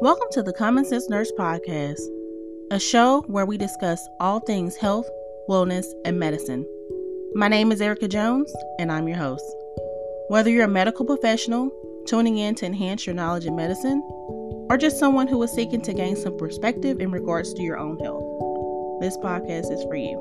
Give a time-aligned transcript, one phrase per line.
[0.00, 1.98] Welcome to the Common Sense Nurse Podcast,
[2.70, 5.10] a show where we discuss all things health,
[5.50, 6.64] wellness, and medicine.
[7.34, 9.44] My name is Erica Jones, and I'm your host.
[10.28, 11.72] Whether you're a medical professional
[12.06, 14.00] tuning in to enhance your knowledge in medicine,
[14.70, 17.98] or just someone who is seeking to gain some perspective in regards to your own
[17.98, 18.22] health,
[19.00, 20.16] this podcast is for you.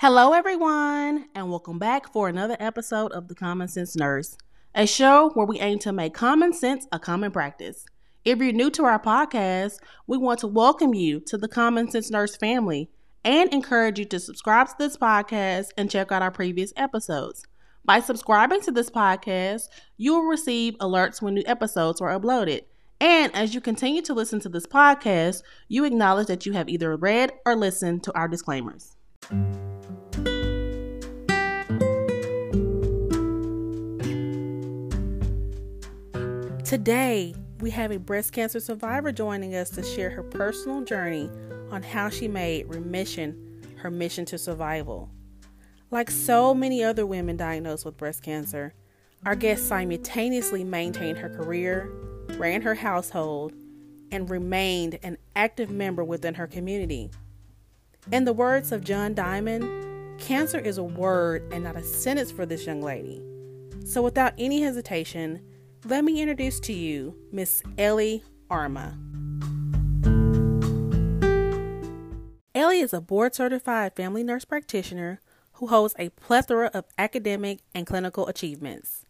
[0.00, 4.36] Hello, everyone, and welcome back for another episode of The Common Sense Nurse
[4.78, 7.84] a show where we aim to make common sense a common practice.
[8.24, 12.12] If you're new to our podcast, we want to welcome you to the Common Sense
[12.12, 12.88] Nurse family
[13.24, 17.44] and encourage you to subscribe to this podcast and check out our previous episodes.
[17.84, 19.64] By subscribing to this podcast,
[19.96, 22.60] you will receive alerts when new episodes are uploaded.
[23.00, 26.96] And as you continue to listen to this podcast, you acknowledge that you have either
[26.96, 28.94] read or listened to our disclaimers.
[36.68, 41.30] Today, we have a breast cancer survivor joining us to share her personal journey
[41.70, 45.08] on how she made remission her mission to survival.
[45.90, 48.74] Like so many other women diagnosed with breast cancer,
[49.24, 51.90] our guest simultaneously maintained her career,
[52.36, 53.54] ran her household,
[54.12, 57.10] and remained an active member within her community.
[58.12, 62.44] In the words of John Diamond, cancer is a word and not a sentence for
[62.44, 63.22] this young lady.
[63.86, 65.40] So, without any hesitation,
[65.84, 68.96] let me introduce to you Miss Elly Armah.
[72.54, 75.20] Elly is a board certified family nurse practitioner
[75.54, 79.04] who holds a plethora of academic and clinical achievements.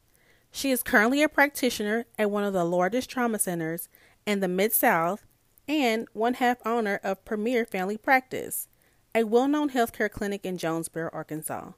[0.50, 3.88] She is currently a practitioner at one of the largest trauma centers
[4.26, 5.24] in the Mid South
[5.66, 8.68] and one half owner of Premier Family Practice,
[9.14, 11.72] a well known healthcare clinic in Jonesboro, Arkansas.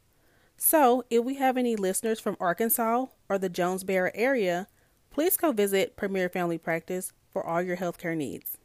[0.56, 4.68] So, if we have any listeners from Arkansas or the Jonesboro area,
[5.10, 8.56] please go visit Premier Family Practice for all your healthcare needs.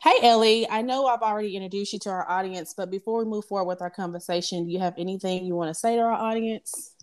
[0.00, 3.44] Hey, Elly, I know I've already introduced you to our audience, but before we move
[3.44, 6.94] forward with our conversation, do you have anything you want to say to our audience?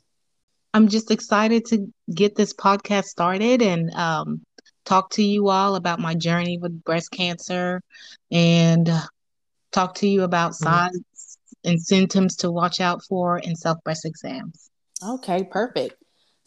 [0.73, 4.41] I'm just excited to get this podcast started and um,
[4.85, 7.81] talk to you all about my journey with breast cancer
[8.31, 8.89] and
[9.75, 10.63] talk to you about mm-hmm.
[10.63, 11.71] signs mm-hmm.
[11.71, 14.69] and symptoms to watch out for in self breast exams.
[15.03, 15.95] Okay, perfect.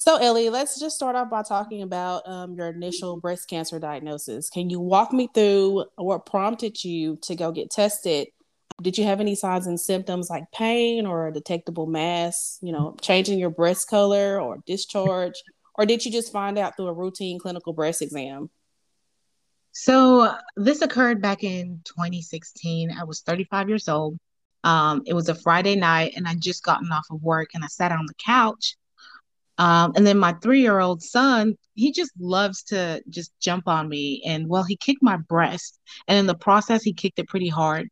[0.00, 4.48] So, Elly, let's just start off by talking about um, your initial breast cancer diagnosis.
[4.48, 8.28] Can you walk me through what prompted you to go get tested?
[8.80, 12.96] Did you have any signs and symptoms like pain or a detectable mass, you know,
[13.02, 15.42] changing your breast color or discharge?
[15.74, 18.50] Or did you just find out through a routine clinical breast exam?
[19.80, 22.90] So this occurred back in 2016.
[22.90, 24.18] I was 35 years old.
[24.64, 27.68] Um, it was a Friday night, and I just gotten off of work, and I
[27.68, 28.76] sat on the couch.
[29.56, 34.48] Um, and then my three-year-old son, he just loves to just jump on me, and
[34.48, 35.78] well, he kicked my breast,
[36.08, 37.88] and in the process, he kicked it pretty hard.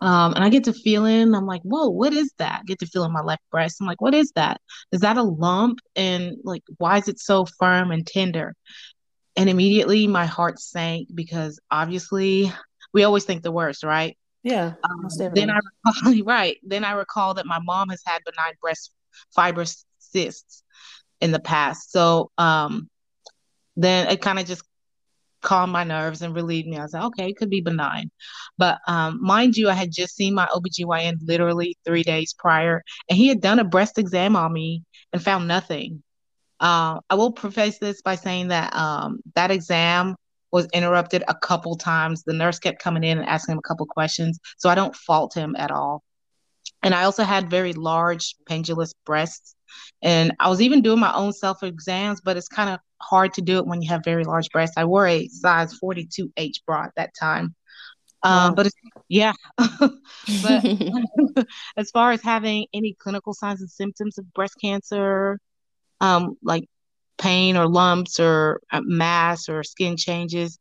[0.00, 2.60] Um, and I get to feeling, I'm like, whoa, what is that?
[2.60, 3.76] I get to feeling my left breast.
[3.80, 4.62] I'm like, what is that?
[4.92, 5.78] Is that a lump?
[5.94, 8.54] And like, why is it so firm and tender?
[9.36, 12.52] And immediately my heart sank because obviously
[12.92, 14.16] we always think the worst, right?
[14.42, 14.74] Yeah.
[14.84, 16.58] Um, then I recall, right.
[16.62, 18.92] Then I recall that my mom has had benign breast
[19.34, 19.64] fiber
[19.98, 20.62] cysts
[21.20, 21.92] in the past.
[21.92, 22.90] So um,
[23.76, 24.64] then it kind of just
[25.42, 26.78] calmed my nerves and relieved me.
[26.78, 28.10] I was like, okay, it could be benign.
[28.58, 33.16] But um, mind you, I had just seen my OBGYN literally three days prior, and
[33.16, 34.82] he had done a breast exam on me
[35.12, 36.02] and found nothing.
[36.62, 40.14] Uh, I will preface this by saying that um, that exam
[40.52, 42.22] was interrupted a couple times.
[42.22, 45.34] The nurse kept coming in and asking him a couple questions, so I don't fault
[45.34, 46.04] him at all.
[46.84, 49.56] And I also had very large pendulous breasts,
[50.02, 53.42] and I was even doing my own self exams, but it's kind of hard to
[53.42, 54.76] do it when you have very large breasts.
[54.76, 57.56] I wore a size 42H bra at that time.
[58.22, 58.54] Um.
[58.54, 58.68] But
[59.08, 60.64] yeah, but
[61.76, 65.40] as far as having any clinical signs and symptoms of breast cancer,
[66.02, 66.64] um, like
[67.16, 70.58] pain or lumps or mass or skin changes.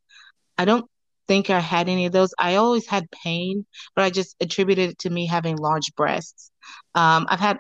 [0.57, 0.85] I don't
[1.27, 2.33] think I had any of those.
[2.37, 3.65] I always had pain,
[3.95, 6.51] but I just attributed it to me having large breasts.
[6.93, 7.59] Um, I've had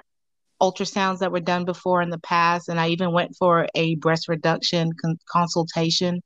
[0.61, 4.27] ultrasounds that were done before in the past, and I even went for a breast
[4.29, 6.21] reduction con- consultation.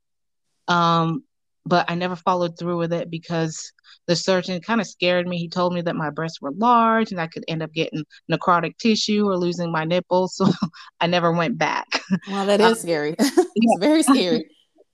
[0.68, 1.24] Um,
[1.66, 3.72] but I never followed through with it because
[4.06, 5.36] the surgeon kind of scared me.
[5.38, 8.78] He told me that my breasts were large and I could end up getting necrotic
[8.78, 10.40] tissue or losing my nipples.
[10.46, 10.52] So
[11.00, 11.86] I never went back.
[12.28, 13.16] Wow, that is um, scary.
[13.18, 14.48] it's very scary.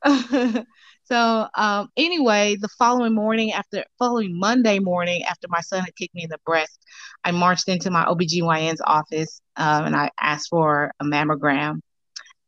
[1.04, 6.14] So um, anyway, the following morning, after following Monday morning, after my son had kicked
[6.14, 6.78] me in the breast,
[7.24, 11.80] I marched into my OBGYN's office um, and I asked for a mammogram.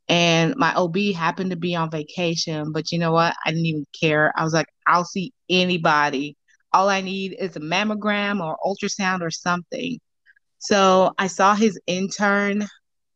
[0.08, 3.34] And my OB happened to be on vacation, but you know what?
[3.44, 4.32] I didn't even care.
[4.36, 6.36] I was like, I'll see anybody.
[6.72, 9.98] All I need is a mammogram or ultrasound or something.
[10.58, 12.66] So I saw his intern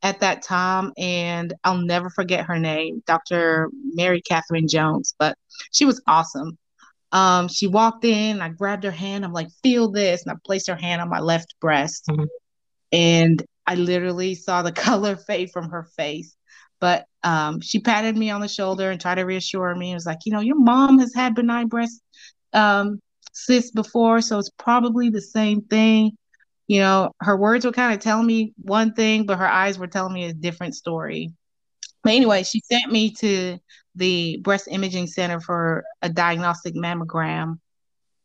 [0.02, 3.70] at that time, and I'll never forget her name, Dr.
[3.94, 5.36] Mary Catherine Jones, but
[5.72, 6.56] she was awesome.
[7.10, 10.68] Um, she walked in, I grabbed her hand, I'm like, feel this, and I placed
[10.68, 12.24] her hand on my left breast, mm-hmm.
[12.92, 16.36] and I literally saw the color fade from her face.
[16.80, 19.90] But um, she patted me on the shoulder and tried to reassure me.
[19.90, 22.00] It was like, you know, your mom has had benign breast
[22.52, 23.00] um,
[23.32, 26.16] cysts before, so it's probably the same thing
[26.68, 29.86] you know, her words were kind of telling me one thing, but her eyes were
[29.86, 31.32] telling me a different story.
[32.04, 33.58] But anyway, she sent me to
[33.96, 37.58] the breast imaging center for a diagnostic mammogram.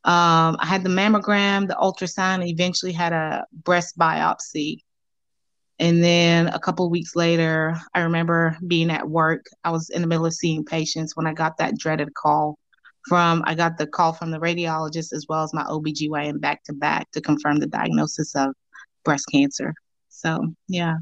[0.05, 4.79] Um, I had the mammogram, the ultrasound, and eventually had a breast biopsy.
[5.83, 9.47] And then a couple weeks later, I remember being at work.
[9.65, 12.57] I was in the middle of seeing patients when I got that dreaded call
[13.09, 16.73] from I got the call from the radiologist as well as my OBGYN back to
[16.73, 18.55] back to confirm the diagnosis of
[19.03, 19.73] breast cancer.
[20.07, 20.95] So yeah.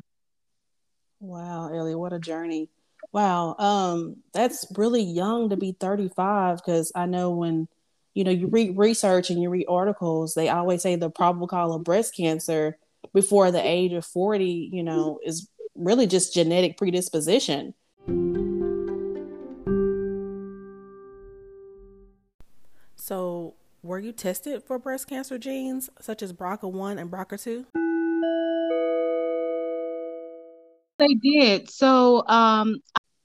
[1.20, 2.72] Wow, Elly, what a journey.
[3.12, 3.56] Wow.
[3.60, 7.68] Um, that's really young to be 35 because I know when
[8.16, 11.76] you know you read research and you read articles, they always say the probable cause
[11.76, 12.80] of breast cancer
[13.14, 17.74] before the age of 40, you know, is really just genetic predisposition.
[22.96, 27.66] So, were you tested for breast cancer genes such as BRCA1 and BRCA2?
[31.00, 31.70] They did.
[31.70, 32.76] So, um,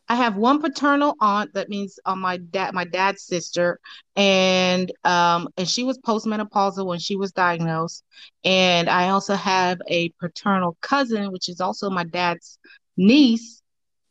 [0.08, 3.80] I have one paternal aunt that means on uh, my dad my dad's sister
[4.14, 8.04] and um and she was postmenopausal when she was diagnosed
[8.44, 12.58] and I also have a paternal cousin which is also my dad's
[12.96, 13.62] niece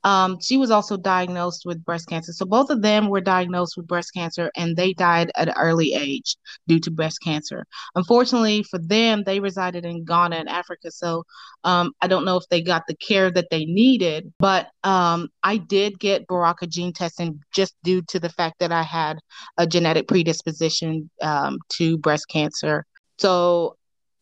[0.06, 2.31] um, she was also diagnosed with breast cancer.
[2.31, 5.94] So both of them were diagnosed with breast cancer and they died at an early
[5.94, 6.38] age
[6.68, 7.66] due to breast cancer.
[7.96, 10.92] Unfortunately for them, they resided in Ghana and Africa.
[10.92, 11.24] So
[11.63, 15.57] um, I don't know if they got the care that they needed, but um, I
[15.57, 19.18] did get BRCA gene testing just due to the fact that I had
[19.58, 22.86] a genetic predisposition um, to breast cancer.
[23.18, 23.75] So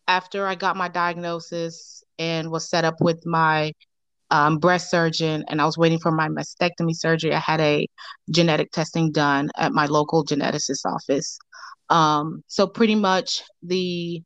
[0.07, 3.73] after I got my diagnosis and was set up with my
[4.33, 7.33] um, breast surgeon and I was waiting for my mastectomy surgery.
[7.35, 7.87] I had a
[8.31, 11.37] genetic testing done at my local geneticist office.
[11.91, 14.23] Um, so pretty much the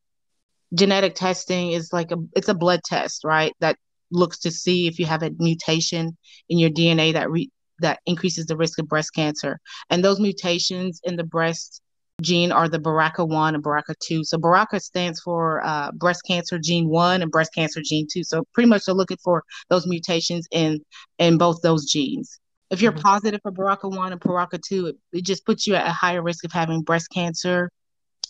[0.73, 3.51] genetic testing is like a it's a blood test, right?
[3.59, 3.75] That
[4.09, 6.15] looks to see if you have a mutation
[6.47, 9.59] in your DNA that re- that increases the risk of breast cancer.
[9.89, 11.81] And those mutations in the breast
[12.21, 14.25] gene are the BRCA1 and BRCA2.
[14.25, 18.23] So BRCA stands for uh, breast cancer gene 1 and breast cancer gene 2.
[18.23, 20.79] So pretty much they're looking for those mutations in
[21.19, 22.39] in both those genes.
[22.69, 23.01] If you're mm-hmm.
[23.01, 26.51] positive for BRCA1 and BRCA2, it, it just puts you at a higher risk of
[26.51, 27.71] having breast cancer.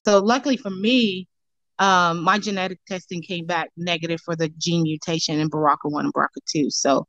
[0.06, 1.28] So luckily for me,
[1.80, 6.72] um, my genetic testing came back negative for the gene mutation in BRCA1 and BRCA2.
[6.72, 7.08] So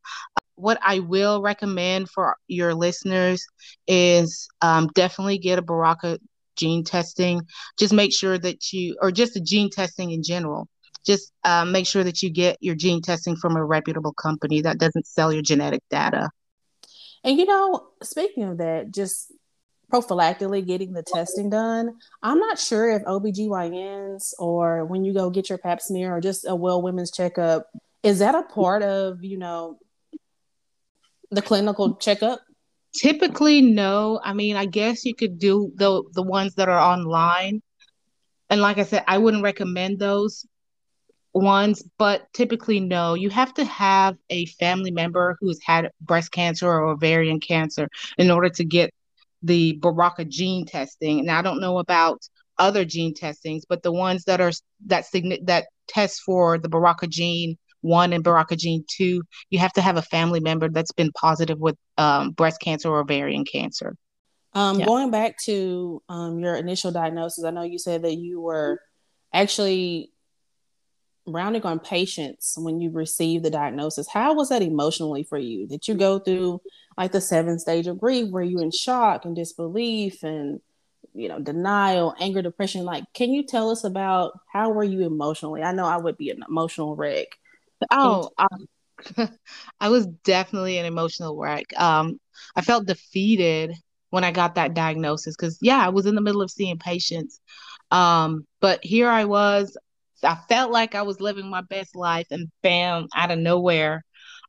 [0.55, 3.45] what I will recommend for your listeners
[3.87, 6.19] is um, definitely get a BRCA
[6.59, 7.43] gene testing.
[7.79, 10.69] Just make sure that you, or just the gene testing in general,
[11.07, 14.79] just uh, make sure that you get your gene testing from a reputable company that
[14.79, 16.31] doesn't sell your genetic data.
[17.25, 19.33] And you know, speaking of that, just
[19.93, 25.49] prophylactically getting the testing done, I'm not sure if OBGYNs or when you go get
[25.49, 27.67] your pap smear or just a well women's checkup,
[28.03, 29.79] is that a part of, you know,
[31.31, 32.41] the clinical checkup?
[32.95, 34.21] Typically, no.
[34.23, 37.63] I mean, I guess you could do the the ones that are online.
[38.51, 40.47] And like I said, I wouldn't recommend those
[41.35, 43.15] ones, but typically no.
[43.15, 48.31] You have to have a family member who's had breast cancer or ovarian cancer in
[48.31, 48.93] order to get
[49.43, 51.21] the BRCA gene testing.
[51.21, 52.23] And I don't know about
[52.59, 54.53] other gene testings, but the ones that are
[54.87, 59.73] that sign that test for the BRCA gene one and BRCA gene two, you have
[59.75, 63.97] to have a family member that's been positive with um, breast cancer or ovarian cancer.
[64.55, 64.87] Um, yeah.
[64.87, 68.81] Going back to um, your initial diagnosis, I know you said that you were
[69.33, 70.11] actually
[71.27, 74.09] rounding on patients when you received the diagnosis.
[74.09, 75.67] How was that emotionally for you?
[75.67, 76.61] Did you go through
[76.97, 78.31] like the seven stage of grief?
[78.31, 80.61] Were you in shock and disbelief and
[81.15, 82.85] you know denial, anger, depression?
[82.85, 85.63] Like, can you tell us about how were you emotionally?
[85.63, 87.29] I know I would be an emotional wreck.
[87.91, 89.29] Oh, um,
[89.81, 91.67] I was definitely an emotional wreck.
[91.79, 92.19] Um,
[92.57, 93.73] I felt defeated
[94.11, 97.41] when I got that diagnosis because yeah, I was in the middle of seeing patients.
[97.91, 99.77] Um, but here I was,
[100.23, 104.05] I felt like I was living my best life, and bam, out of nowhere,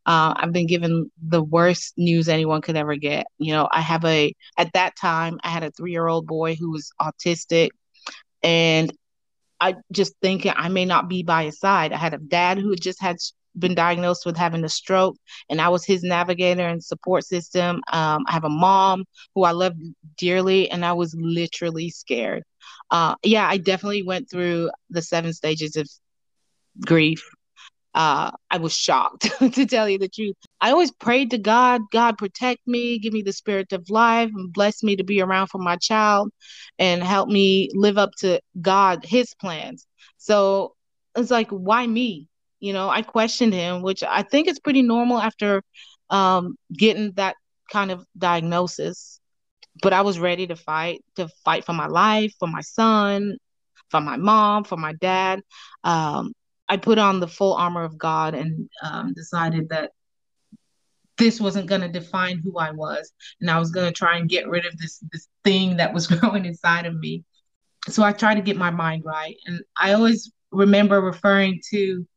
[0.06, 3.28] uh, I've been given the worst news anyone could ever get.
[3.38, 6.56] You know, I have a at that time I had a three year old boy
[6.56, 7.70] who was autistic,
[8.44, 8.92] and
[9.60, 11.94] I just think I may not be by his side.
[11.94, 13.18] I had a dad who just had
[13.58, 15.18] been diagnosed with having a stroke,
[15.50, 17.82] and I was his navigator and support system.
[17.92, 19.74] Um, I have a mom who I love
[20.18, 22.44] dearly, and I was literally scared.
[22.92, 25.90] Uh, yeah, I definitely went through the seven stages of
[26.86, 27.24] grief.
[27.94, 30.36] Uh, I was shocked to tell you the truth.
[30.62, 34.52] I always prayed to God, God protect me, give me the spirit of life, and
[34.52, 36.32] bless me to be around for my child,
[36.78, 39.86] and help me live up to God, His plans.
[40.18, 40.76] So
[41.16, 42.28] it's like, why me?
[42.60, 45.64] You know, I questioned him, which I think is pretty normal after
[46.10, 47.36] um, getting that
[47.72, 49.20] kind of diagnosis.
[49.82, 53.38] But I was ready to fight, to fight for my life, for my son,
[53.90, 55.42] for my mom, for my dad.
[55.86, 56.34] Um,
[56.68, 59.92] I put on the full armor of God and um, decided that
[61.20, 64.28] this wasn't going to define who I was, and I was going to try and
[64.28, 67.24] get rid of this this thing that was growing inside of me.
[67.88, 72.08] So I tried to get my mind right, and I always remember referring to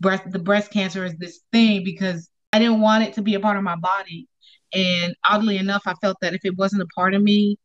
[0.00, 3.40] breast the breast cancer as this thing because I didn't want it to be a
[3.40, 4.28] part of my body.
[4.74, 7.58] And oddly enough, I felt that if it wasn't a part of me,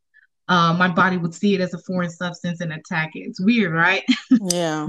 [0.47, 3.21] uh, my body would see it as a foreign substance and attack it.
[3.21, 4.03] It's weird, right?
[4.51, 4.87] yeah.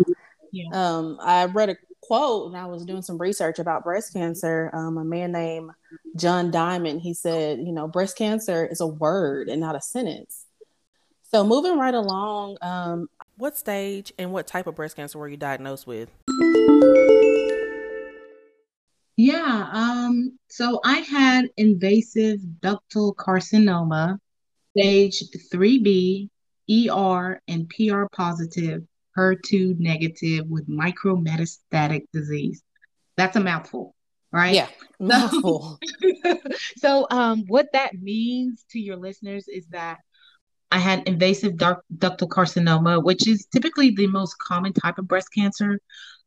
[0.53, 0.65] yeah.
[0.73, 4.71] Um, I read a quote and I was doing some research about breast cancer.
[4.75, 5.71] Um, a man named
[6.17, 10.45] John Diamond, he said, you know, breast cancer is a word and not a sentence.
[11.23, 15.39] So moving right along, um, what stage and what type of breast cancer were you
[15.39, 16.11] diagnosed with?
[19.17, 24.19] Yeah, um, so I had invasive ductal carcinoma,
[24.77, 26.29] stage 3B,
[26.71, 28.83] ER, and PR positive,
[29.17, 32.63] HER2 negative with micrometastatic disease.
[33.17, 33.95] That's a mouthful,
[34.33, 34.55] right?
[34.55, 35.79] Yeah, mouthful.
[36.25, 36.39] So,
[36.79, 39.99] so um, what that means to your listeners is that
[40.73, 45.79] I had invasive ductal carcinoma, which is typically the most common type of breast cancer.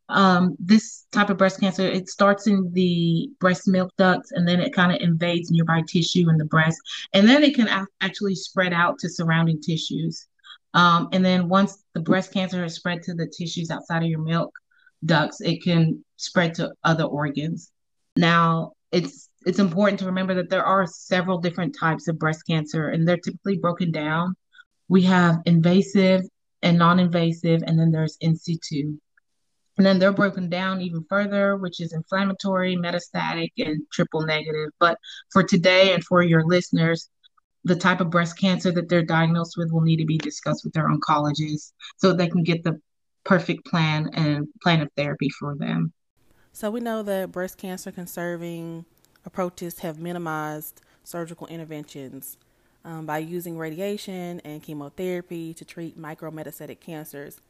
[0.07, 4.59] Um, this type of breast cancer, it starts in the breast milk ducts and then
[4.59, 6.79] it kind of invades nearby tissue in the breast.
[7.13, 10.27] And then it can a- actually spread out to surrounding tissues.
[10.75, 14.21] Um, and then once the breast cancer has spread to the tissues outside of your
[14.21, 14.51] milk
[15.03, 17.71] ducts, it can spread to other organs.
[18.17, 22.89] Now, it's it's important to remember that there are several different types of breast cancer
[22.89, 24.35] and they're typically broken down.
[24.87, 26.21] We have invasive
[26.61, 28.97] and non-invasive, and then there's in situ.
[29.77, 34.69] And then they're broken down even further, which is inflammatory, metastatic, and triple negative.
[34.79, 34.97] But
[35.31, 37.09] for today and for your listeners,
[37.65, 40.73] the type of breast cancer that they're diagnosed with will need to be discussed with
[40.73, 42.79] their oncologist so they can get the
[43.23, 45.91] perfect plan and plan of therapy for them.
[46.53, 48.85] So we know that breast cancer conserving
[49.25, 52.37] approaches have minimized surgical interventions
[52.85, 57.41] um, by using radiation and chemotherapy to treat micrometastatic cancers.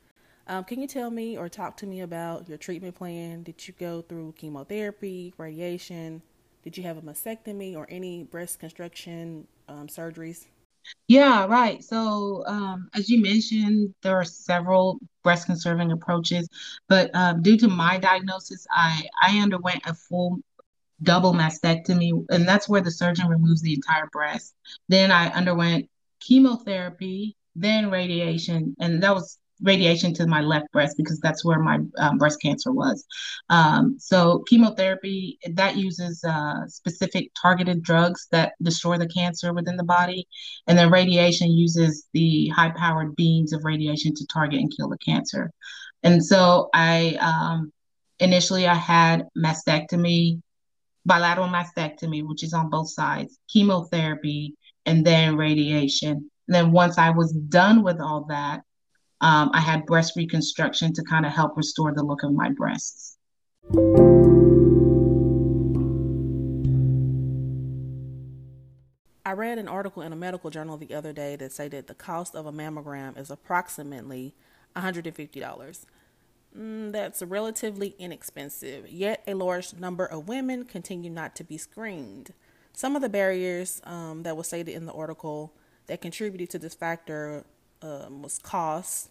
[0.47, 3.43] Um, can you tell me or talk to me about your treatment plan?
[3.43, 6.21] Did you go through chemotherapy, radiation?
[6.65, 10.45] Did you have a mastectomy or any breast construction um, surgeries?
[11.07, 11.83] Yeah, right.
[11.83, 16.49] So, um, as you mentioned, there are several breast conserving approaches,
[16.89, 20.39] but um, due to my diagnosis, I I underwent a full
[21.03, 24.55] double mastectomy, and that's where the surgeon removes the entire breast.
[24.89, 25.87] Then I underwent
[26.19, 31.79] chemotherapy, then radiation, and that was radiation to my left breast because that's where my
[31.97, 33.05] um, breast cancer was.
[33.49, 39.83] Um, so chemotherapy that uses uh, specific targeted drugs that destroy the cancer within the
[39.83, 40.27] body,
[40.67, 45.51] and then radiation uses the high-powered beams of radiation to target and kill the cancer.
[46.03, 47.71] And so I um,
[48.19, 50.41] initially I had mastectomy,
[51.05, 56.29] bilateral mastectomy, which is on both sides, chemotherapy, and then radiation.
[56.47, 58.61] And then once I was done with all that,
[59.21, 63.17] um, I had breast reconstruction to kind of help restore the look of my breasts.
[69.27, 72.35] I read an article in a medical journal the other day that stated the cost
[72.35, 74.35] of a mammogram is approximately
[74.75, 75.85] $150.
[76.55, 82.33] Mm, that's relatively inexpensive, yet a large number of women continue not to be screened.
[82.73, 85.53] Some of the barriers um, that were stated in the article
[85.87, 87.45] that contributed to this factor
[87.81, 89.09] um, was cost,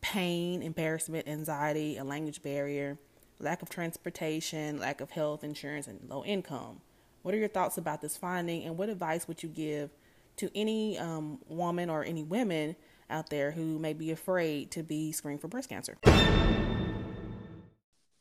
[0.00, 2.98] pain, embarrassment, anxiety, a language barrier,
[3.38, 6.80] lack of transportation, lack of health insurance, and low income.
[7.22, 9.90] What are your thoughts about this finding, and what advice would you give
[10.36, 12.76] to any um, woman or any women
[13.10, 15.98] out there who may be afraid to be screened for breast cancer?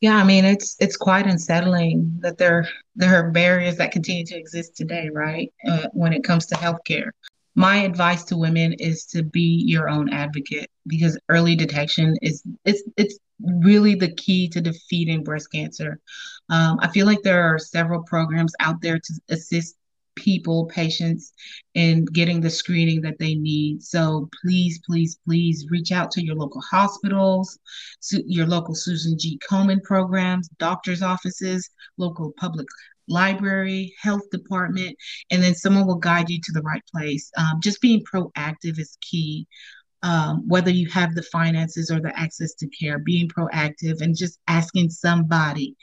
[0.01, 4.37] Yeah, I mean it's it's quite unsettling that there there are barriers that continue to
[4.37, 5.51] exist today, right?
[5.67, 7.11] Uh, when it comes to healthcare.
[7.59, 12.83] My advice to women is to be your own advocate because early detection is it's
[12.95, 15.99] it's really the key to defeating breast cancer.
[16.49, 19.75] Um, I feel like there are several programs out there to assist
[20.15, 21.33] people, patients,
[21.73, 23.83] in getting the screening that they need.
[23.83, 27.59] So please, please, please reach out to your local hospitals,
[28.09, 29.37] your local Susan G.
[29.49, 32.67] Komen programs, doctor's offices, local public
[33.09, 34.95] library, health department,
[35.31, 37.31] and then someone will guide you to the right place.
[37.37, 39.47] Um, just being proactive is key.
[40.01, 44.39] Um, whether you have the finances or the access to care, being proactive and just
[44.47, 45.75] asking somebody.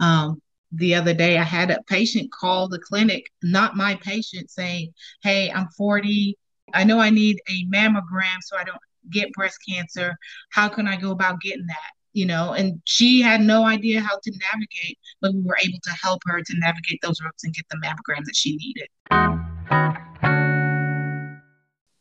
[0.00, 4.92] Um, the other day I had a patient call the clinic, not my patient, saying,
[5.22, 6.36] Hey, I'm 40.
[6.74, 8.78] I know I need a mammogram so I don't
[9.10, 10.16] get breast cancer.
[10.50, 11.93] How can I go about getting that?
[12.14, 15.90] You know, and she had no idea how to navigate, but we were able to
[15.90, 18.88] help her to navigate those routes and get the mammogram that she needed.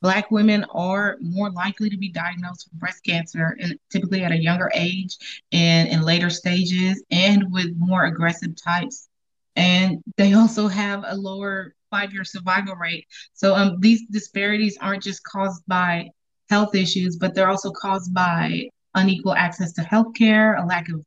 [0.03, 4.37] Black women are more likely to be diagnosed with breast cancer, and typically at a
[4.37, 5.17] younger age
[5.51, 9.09] and in later stages, and with more aggressive types.
[9.55, 13.07] And they also have a lower five-year survival rate.
[13.33, 16.09] So um, these disparities aren't just caused by
[16.49, 21.03] health issues, but they're also caused by unequal access to healthcare, a lack of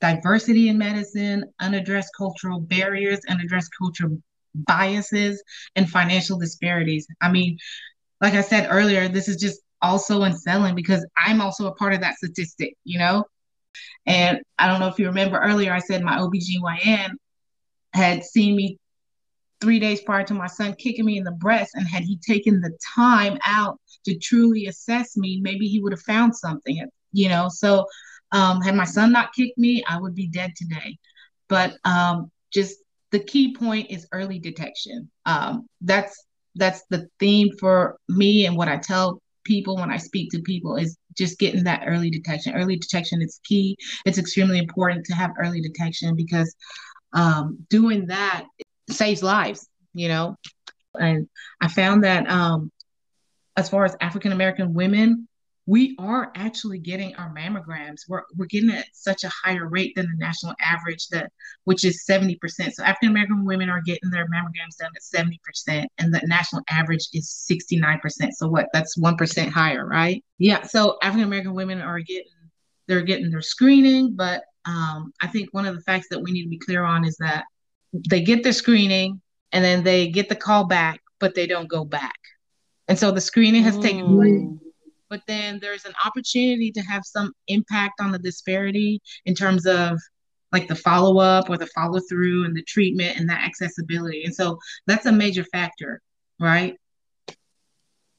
[0.00, 4.18] diversity in medicine, unaddressed cultural barriers, unaddressed cultural
[4.54, 5.42] biases,
[5.76, 7.06] and financial disparities.
[7.20, 7.58] I mean,
[8.20, 12.00] like I said earlier, this is just also unsettling because I'm also a part of
[12.00, 13.24] that statistic, you know?
[14.06, 17.10] And I don't know if you remember earlier, I said my OBGYN
[17.92, 18.78] had seen me
[19.60, 21.72] three days prior to my son kicking me in the breast.
[21.74, 26.02] And had he taken the time out to truly assess me, maybe he would have
[26.02, 27.48] found something, you know?
[27.48, 27.86] So,
[28.32, 30.98] um, had my son not kicked me, I would be dead today.
[31.48, 32.76] But um, just
[33.12, 35.10] the key point is early detection.
[35.24, 40.30] Um, that's that's the theme for me and what I tell people when I speak
[40.30, 42.54] to people is just getting that early detection.
[42.54, 43.76] Early detection is key.
[44.04, 46.54] It's extremely important to have early detection because
[47.12, 48.44] um, doing that
[48.90, 50.36] saves lives, you know.
[50.94, 51.28] And
[51.60, 52.72] I found that um,
[53.56, 55.28] as far as African American women,
[55.66, 58.02] we are actually getting our mammograms.
[58.06, 61.32] We're, we're getting at such a higher rate than the national average that
[61.64, 62.38] which is 70%.
[62.72, 65.26] So African American women are getting their mammograms done at
[65.68, 68.32] 70% and the national average is 69%.
[68.32, 70.22] So what that's 1% higher, right?
[70.38, 70.62] Yeah.
[70.62, 72.26] So African American women are getting
[72.86, 76.42] they're getting their screening, but um, I think one of the facts that we need
[76.42, 77.44] to be clear on is that
[78.10, 79.22] they get their screening
[79.52, 82.18] and then they get the call back, but they don't go back.
[82.86, 84.63] And so the screening has taken place
[85.14, 89.96] but then there's an opportunity to have some impact on the disparity in terms of
[90.50, 94.24] like the follow up or the follow through and the treatment and that accessibility.
[94.24, 96.00] And so that's a major factor,
[96.40, 96.74] right?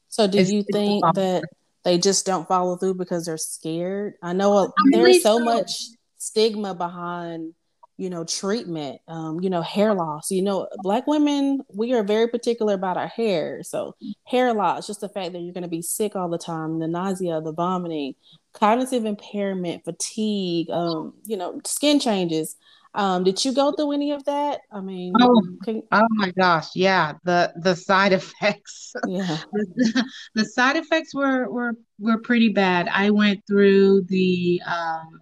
[0.08, 1.44] So do it's, you think that
[1.84, 4.14] they just don't follow through because they're scared?
[4.22, 5.78] I know there's so, so much
[6.16, 7.52] stigma behind
[7.96, 10.30] you know treatment um you know hair loss.
[10.30, 13.62] You know black women we are very particular about our hair.
[13.62, 16.78] So hair loss just the fact that you're going to be sick all the time
[16.78, 18.14] the nausea the vomiting
[18.52, 22.56] cognitive impairment fatigue um you know skin changes.
[22.94, 24.60] Um did you go through any of that?
[24.70, 25.82] I mean oh, can...
[25.92, 28.92] oh my gosh yeah the the side effects.
[29.06, 29.38] Yeah.
[29.52, 30.04] The,
[30.34, 32.88] the side effects were were were pretty bad.
[32.88, 35.20] I went through the um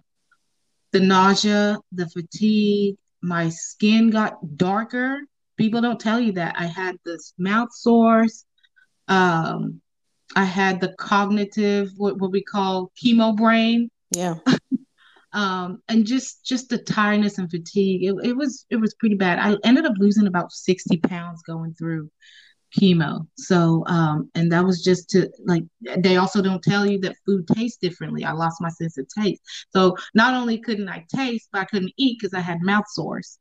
[0.95, 5.19] the nausea, the fatigue, my skin got darker.
[5.57, 6.55] People don't tell you that.
[6.57, 8.45] I had this mouth sores.
[9.09, 9.81] Um,
[10.37, 13.89] I had the cognitive, what, what we call chemo brain.
[14.11, 14.35] Yeah.
[15.33, 18.05] um, and just just the tiredness and fatigue.
[18.05, 19.37] It, it was it was pretty bad.
[19.37, 22.09] I ended up losing about 60 pounds going through
[22.77, 23.27] chemo.
[23.37, 25.63] So, um, and that was just to like,
[25.97, 28.23] they also don't tell you that food tastes differently.
[28.23, 29.41] I lost my sense of taste.
[29.71, 33.39] So, not only couldn't I taste, but I couldn't eat because I had mouth sores.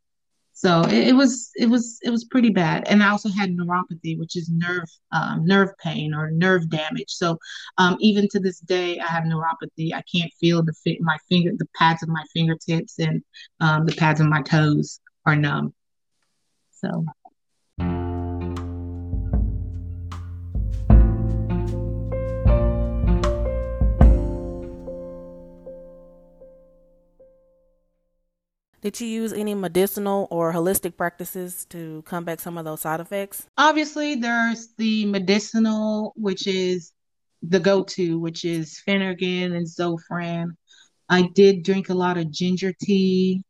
[0.57, 4.17] So it, it, was it was it was pretty bad, and I also had neuropathy,
[4.17, 7.09] which is nerve um, nerve pain or nerve damage.
[7.11, 7.39] So
[7.77, 9.93] um, even to this day, I have neuropathy.
[9.93, 13.23] I can't feel the my finger, the pads of my fingertips, and
[13.59, 15.75] um, the pads of my toes are numb.
[16.71, 17.05] So
[28.85, 33.47] Did you use any medicinal or holistic practices to combat some of those side effects?
[33.57, 36.93] Obviously, there's the medicinal, which is
[37.41, 40.49] the go to, which is Phenergan and Zofran.
[41.09, 43.43] I did drink a lot of ginger tea,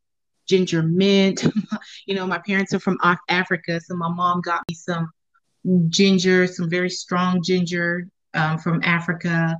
[0.47, 1.43] ginger mint.
[2.05, 5.09] you know, my parents are from Africa, so my mom got me some
[5.89, 9.57] ginger, some very strong ginger um, from Africa.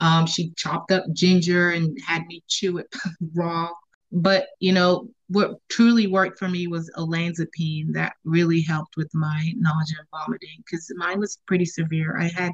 [0.00, 2.86] Um, she chopped up ginger and had me chew it
[3.34, 3.68] raw.
[4.10, 7.92] But you know what truly worked for me was olanzapine.
[7.92, 12.16] That really helped with my nausea and vomiting because mine was pretty severe.
[12.18, 12.52] I had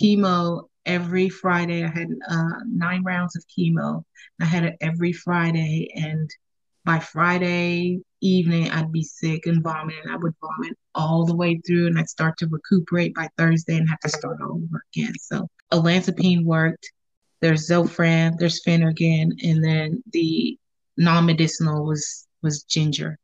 [0.00, 1.84] chemo every Friday.
[1.84, 4.04] I had uh, nine rounds of chemo.
[4.40, 6.30] I had it every Friday, and
[6.84, 10.08] by Friday evening, I'd be sick and vomiting.
[10.08, 13.88] I would vomit all the way through, and I'd start to recuperate by Thursday and
[13.88, 15.12] have to start all over again.
[15.20, 16.92] So olanzapine worked.
[17.40, 20.58] There's Zofran, there's Phenergan, and then the
[20.96, 23.18] non-medicinal was was ginger.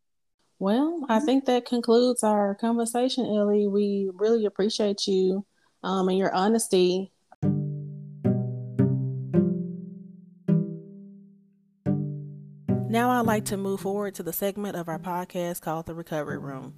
[0.59, 3.66] Well, I think that concludes our conversation, Elly.
[3.66, 5.46] We really appreciate you
[5.83, 7.12] um, and your honesty
[12.90, 16.38] Now, I'd like to move forward to the segment of our podcast called The Recovery
[16.38, 16.74] Room.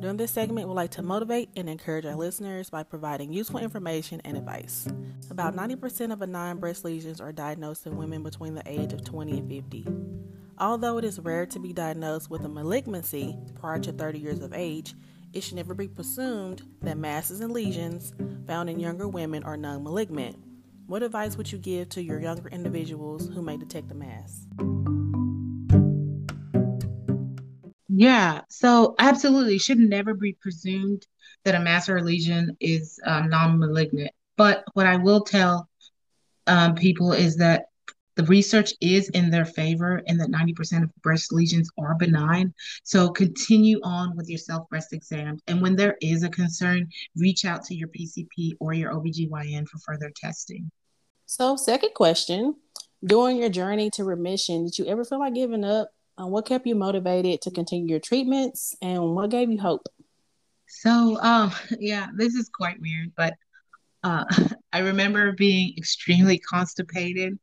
[0.00, 4.20] During this segment, we'd like to motivate and encourage our listeners by providing useful information
[4.24, 4.88] and advice.
[5.30, 9.38] About 90% of benign breast lesions are diagnosed in women between the age of 20
[9.38, 9.86] and 50.
[10.58, 14.54] Although it is rare to be diagnosed with a malignancy prior to 30 years of
[14.54, 14.94] age,
[15.32, 18.14] it should never be presumed that masses and lesions
[18.46, 20.38] found in younger women are non malignant.
[20.86, 24.46] What advice would you give to your younger individuals who may detect a mass?
[27.96, 31.06] Yeah, so absolutely should never be presumed
[31.44, 34.10] that a mass or lesion is um, non-malignant.
[34.36, 35.68] But what I will tell
[36.48, 37.66] um, people is that
[38.16, 42.52] the research is in their favor and that 90% of breast lesions are benign.
[42.82, 45.40] So continue on with your self breast exams.
[45.46, 49.78] And when there is a concern, reach out to your PCP or your OBGYN for
[49.78, 50.68] further testing.
[51.26, 52.56] So, second question
[53.04, 56.66] during your journey to remission, did you ever feel like giving up uh, what kept
[56.66, 59.86] you motivated to continue your treatments and what gave you hope?
[60.66, 63.34] So, um, yeah, this is quite weird, but
[64.02, 64.24] uh,
[64.72, 67.38] I remember being extremely constipated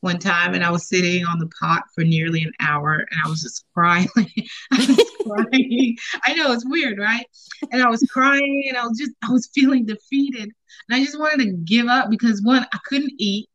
[0.00, 3.28] one time and I was sitting on the pot for nearly an hour and I
[3.28, 4.08] was just crying.
[4.16, 5.96] I was crying.
[6.24, 7.26] I know it's weird, right?
[7.72, 10.52] And I was crying and I was just I was feeling defeated.
[10.88, 13.48] And I just wanted to give up because one, I couldn't eat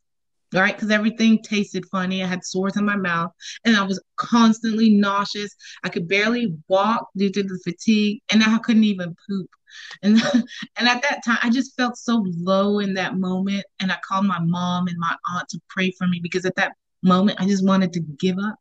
[0.53, 0.75] right?
[0.75, 2.23] Because everything tasted funny.
[2.23, 3.31] I had sores in my mouth
[3.65, 5.55] and I was constantly nauseous.
[5.83, 9.49] I could barely walk due to the fatigue and I couldn't even poop.
[10.03, 10.21] And,
[10.77, 13.63] and at that time, I just felt so low in that moment.
[13.79, 16.73] And I called my mom and my aunt to pray for me because at that
[17.03, 18.59] moment, I just wanted to give up,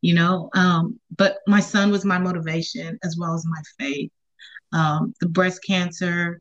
[0.00, 0.50] you know?
[0.54, 4.10] Um, but my son was my motivation as well as my faith.
[4.72, 6.40] Um, the breast cancer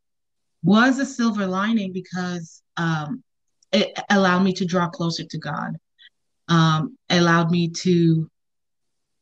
[0.63, 3.23] was a silver lining because um,
[3.75, 5.77] it allowed me to draw closer to God.
[6.47, 8.29] Um, allowed me to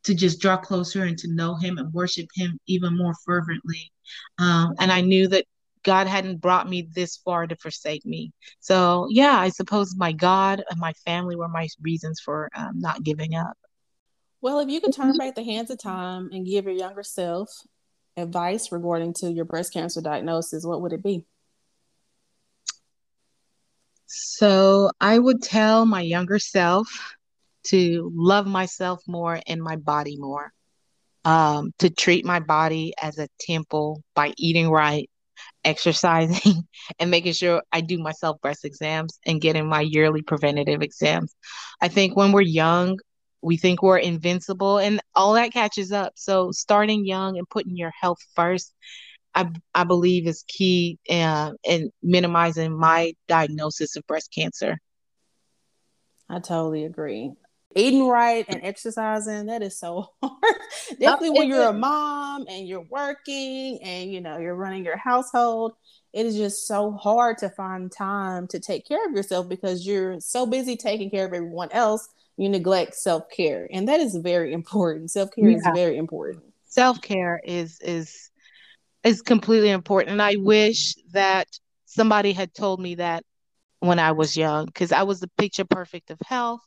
[0.04, 3.92] to just draw closer and to know Him and worship Him even more fervently.
[4.38, 5.46] Um, and I knew that
[5.84, 8.32] God hadn't brought me this far to forsake me.
[8.60, 13.04] So yeah, I suppose my God and my family were my reasons for um, not
[13.04, 13.58] giving up.
[14.42, 17.50] Well, if you could turn back the hands of time and give your younger self
[18.18, 21.26] advice regarding to your breast cancer diagnosis, what would it be?
[24.16, 26.88] So I would tell my younger self
[27.66, 30.52] to love myself more and my body more,
[31.26, 35.10] um, to treat my body as a temple by eating right,
[35.64, 36.64] exercising,
[37.00, 41.36] and making sure I do my self breast exams and getting my yearly preventative exams.
[41.82, 43.00] I think when we're young,
[43.42, 46.14] we think we're invincible and all that catches up.
[46.16, 48.74] So starting young and putting your health first
[49.36, 54.78] I, I believe is key uh, in minimizing my diagnosis of breast cancer.
[56.30, 57.32] I totally agree.
[57.76, 60.56] Eating right and exercising, that is so hard.
[61.00, 65.74] Definitely when you're a mom and you're working and you know you're running your household,
[66.14, 70.20] it is just so hard to find time to take care of yourself because you're
[70.20, 73.68] so busy taking care of everyone else, you neglect self-care.
[73.72, 75.10] And that is very important.
[75.10, 75.58] Self-care yeah.
[75.58, 76.44] is very important.
[76.66, 78.30] Self-care is is
[79.04, 80.12] is completely important.
[80.14, 81.48] And I wish that
[81.86, 83.24] somebody had told me that
[83.80, 86.62] when I was young, because I was the picture perfect of health.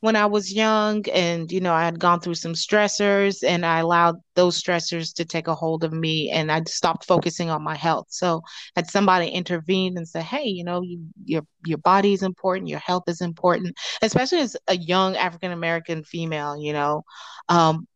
[0.00, 3.78] when I was young and you know I had gone through some stressors and I
[3.80, 7.76] allowed those stressors to take a hold of me and I stopped focusing on my
[7.76, 8.06] health.
[8.10, 8.42] So
[8.76, 12.80] had somebody intervened and said, "Hey, you know, you, your your body is important, your
[12.80, 17.02] health is important, especially as a young African American female, you know.
[17.48, 17.86] Um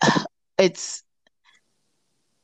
[0.58, 1.02] it's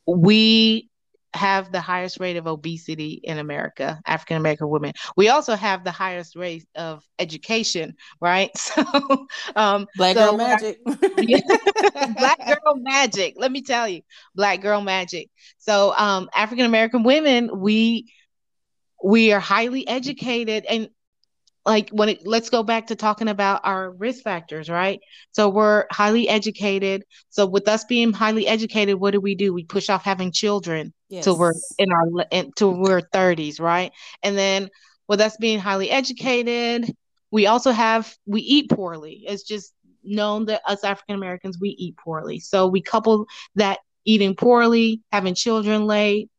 [0.08, 0.88] we
[1.34, 4.92] have the highest rate of obesity in America, African American women.
[5.16, 8.50] We also have the highest rate of education, right?
[8.58, 10.78] So, um, black so girl magic.
[10.84, 13.34] black girl magic.
[13.36, 14.02] Let me tell you,
[14.34, 15.28] black girl magic.
[15.58, 18.06] So, um, African American women, we
[19.02, 20.88] we are highly educated, and
[21.68, 25.00] like when it, let's go back to talking about our risk factors right?
[25.32, 27.04] So we're highly educated.
[27.28, 29.52] So with us being highly educated what do we do?
[29.52, 31.24] We push off having children yes.
[31.24, 33.92] till we're in our until we're 30s right?
[34.22, 34.70] And then
[35.08, 36.90] with us being highly educated
[37.30, 39.24] we also have we eat poorly.
[39.26, 42.40] It's just known that us african americans we eat poorly.
[42.40, 43.26] So we couple
[43.56, 46.30] that eating poorly having children late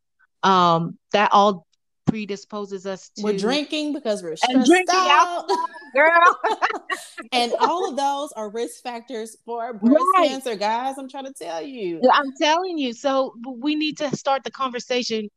[0.42, 1.68] um that all
[2.10, 5.48] predisposes us to we're drinking because we're stressed drinking out,
[5.96, 6.40] girl.
[7.32, 10.30] and all of those are risk factors for breast right.
[10.30, 10.98] cancer, guys.
[10.98, 12.02] I'm trying to tell you.
[12.12, 12.94] I'm telling you.
[12.94, 15.30] So we need to start the conversation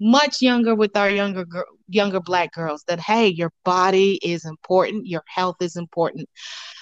[0.00, 5.06] much younger with our younger girl, younger black girls that hey, your body is important,
[5.06, 6.28] your health is important.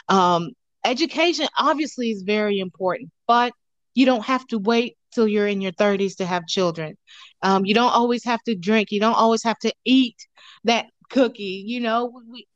[0.08, 0.50] Um,
[0.84, 3.52] education obviously is very important, but
[3.94, 6.96] you don't have to wait till you're in your 30s to have children.
[7.42, 8.92] Um, you don't always have to drink.
[8.92, 10.16] You don't always have to eat
[10.64, 11.64] that cookie.
[11.66, 12.46] You know, we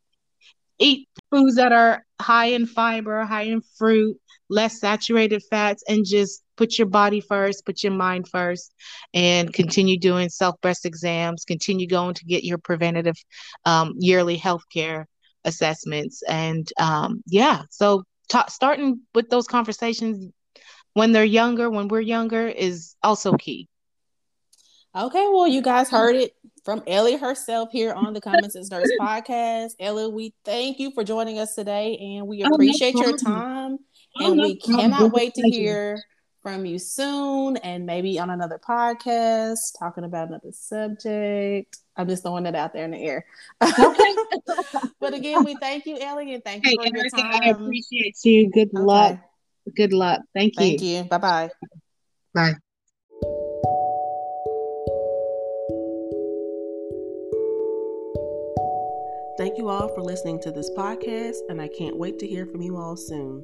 [0.78, 4.16] eat foods that are high in fiber, high in fruit,
[4.48, 8.74] less saturated fats, and just put your body first, put your mind first,
[9.14, 11.44] and continue doing self breast exams.
[11.44, 13.16] Continue going to get your preventative
[13.64, 15.06] um, yearly health care
[15.44, 16.22] assessments.
[16.28, 18.04] And um, yeah, so
[18.48, 20.30] starting with those conversations
[20.94, 23.68] when they're younger, when we're younger, is also key.
[24.96, 28.90] Okay, well, you guys heard it from Elly herself here on the Common Sense Nurse
[29.00, 29.72] podcast.
[29.78, 33.78] Elly, we thank you for joining us today and we oh, appreciate oh, your time.
[34.18, 34.90] Oh, and we problem.
[34.90, 36.02] cannot wait to hear
[36.42, 41.78] from you soon and maybe on another podcast talking about another subject.
[41.96, 43.24] I'm just throwing it out there in the air.
[43.62, 44.14] Okay.
[45.00, 47.40] but again, we thank you, Elly, and thank you hey, for your time.
[47.42, 48.50] I appreciate you.
[48.50, 48.82] Good okay.
[48.82, 49.20] luck.
[49.76, 50.20] Good luck.
[50.34, 50.60] Thank you.
[50.60, 51.02] Thank you.
[51.04, 51.50] Bye-bye.
[52.34, 52.54] Bye.
[59.40, 62.60] Thank you all for listening to this podcast, and I can't wait to hear from
[62.60, 63.42] you all soon.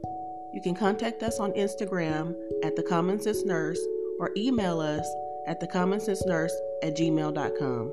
[0.53, 3.81] You can contact us on Instagram at the Common Sense Nurse
[4.21, 5.09] or email us
[5.47, 7.93] at the Common Sense Nurse at gmail.com.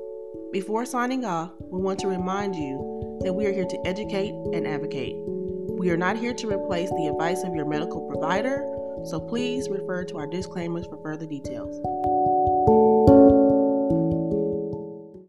[0.52, 4.68] Before signing off, we want to remind you that we are here to educate and
[4.68, 5.16] advocate.
[5.84, 8.64] We are not here to replace the advice of your medical provider,
[9.04, 11.76] so please refer to our disclaimers for further details.